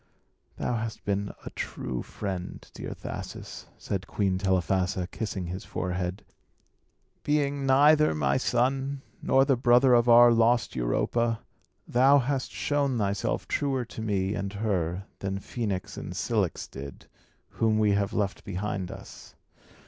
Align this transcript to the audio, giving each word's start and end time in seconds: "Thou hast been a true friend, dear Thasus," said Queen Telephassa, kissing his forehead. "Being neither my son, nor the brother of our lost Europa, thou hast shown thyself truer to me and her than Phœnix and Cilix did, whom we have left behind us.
"Thou 0.57 0.77
hast 0.77 1.05
been 1.05 1.31
a 1.45 1.51
true 1.51 2.01
friend, 2.01 2.67
dear 2.73 2.95
Thasus," 2.95 3.67
said 3.77 4.07
Queen 4.07 4.39
Telephassa, 4.39 5.05
kissing 5.11 5.45
his 5.45 5.63
forehead. 5.63 6.25
"Being 7.23 7.67
neither 7.67 8.15
my 8.15 8.37
son, 8.37 9.03
nor 9.21 9.45
the 9.45 9.55
brother 9.55 9.93
of 9.93 10.09
our 10.09 10.31
lost 10.31 10.75
Europa, 10.75 11.41
thou 11.87 12.17
hast 12.17 12.51
shown 12.51 12.97
thyself 12.97 13.47
truer 13.47 13.85
to 13.85 14.01
me 14.01 14.33
and 14.33 14.53
her 14.53 15.05
than 15.19 15.37
Phœnix 15.39 15.99
and 15.99 16.15
Cilix 16.15 16.65
did, 16.67 17.05
whom 17.49 17.77
we 17.77 17.91
have 17.91 18.11
left 18.11 18.43
behind 18.43 18.89
us. 18.89 19.35